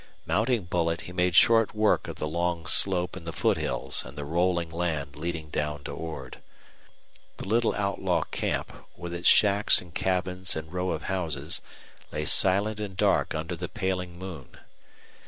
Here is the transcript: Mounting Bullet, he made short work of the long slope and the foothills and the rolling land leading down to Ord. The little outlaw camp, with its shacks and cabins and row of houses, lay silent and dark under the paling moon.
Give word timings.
Mounting 0.25 0.63
Bullet, 0.63 1.01
he 1.01 1.11
made 1.13 1.35
short 1.35 1.75
work 1.75 2.07
of 2.07 2.15
the 2.15 2.27
long 2.27 2.65
slope 2.65 3.15
and 3.15 3.27
the 3.27 3.31
foothills 3.31 4.03
and 4.03 4.17
the 4.17 4.25
rolling 4.25 4.71
land 4.71 5.15
leading 5.15 5.51
down 5.51 5.83
to 5.83 5.91
Ord. 5.91 6.39
The 7.37 7.47
little 7.47 7.75
outlaw 7.75 8.23
camp, 8.23 8.73
with 8.97 9.13
its 9.13 9.27
shacks 9.27 9.79
and 9.79 9.93
cabins 9.93 10.55
and 10.55 10.73
row 10.73 10.89
of 10.89 11.03
houses, 11.03 11.61
lay 12.11 12.25
silent 12.25 12.79
and 12.79 12.97
dark 12.97 13.35
under 13.35 13.55
the 13.55 13.69
paling 13.69 14.17
moon. 14.17 14.57